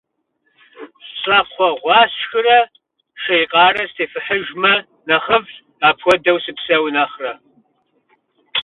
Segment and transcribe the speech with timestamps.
[1.19, 2.59] Щӏакхъуэ гъуа сшхырэ
[3.21, 4.73] шей къарэ сытефыхьыжмэ
[5.07, 5.51] нэхъыфӏщ,
[5.87, 7.33] апхуэдэу сыпсэу нэхърэ.